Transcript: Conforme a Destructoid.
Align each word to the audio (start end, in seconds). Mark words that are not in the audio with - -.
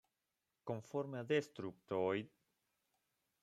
Conforme 0.69 1.19
a 1.19 1.23
Destructoid. 1.31 2.27